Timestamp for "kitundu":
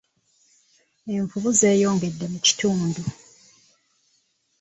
2.45-3.01